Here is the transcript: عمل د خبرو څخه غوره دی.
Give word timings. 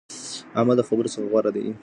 عمل 0.57 0.75
د 0.77 0.81
خبرو 0.87 1.11
څخه 1.13 1.27
غوره 1.31 1.51
دی. 1.55 1.65